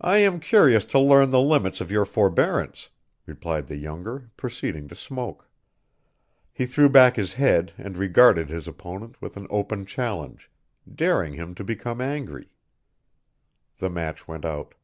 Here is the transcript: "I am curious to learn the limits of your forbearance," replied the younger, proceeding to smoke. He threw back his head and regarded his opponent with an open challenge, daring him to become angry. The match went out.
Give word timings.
"I 0.00 0.18
am 0.18 0.38
curious 0.38 0.84
to 0.86 1.00
learn 1.00 1.30
the 1.30 1.40
limits 1.40 1.80
of 1.80 1.90
your 1.90 2.04
forbearance," 2.04 2.90
replied 3.26 3.66
the 3.66 3.74
younger, 3.76 4.30
proceeding 4.36 4.86
to 4.86 4.94
smoke. 4.94 5.50
He 6.52 6.64
threw 6.64 6.88
back 6.88 7.16
his 7.16 7.34
head 7.34 7.72
and 7.76 7.96
regarded 7.96 8.50
his 8.50 8.68
opponent 8.68 9.20
with 9.20 9.36
an 9.36 9.48
open 9.50 9.84
challenge, 9.84 10.48
daring 10.88 11.32
him 11.32 11.56
to 11.56 11.64
become 11.64 12.00
angry. 12.00 12.50
The 13.78 13.90
match 13.90 14.28
went 14.28 14.44
out. 14.44 14.74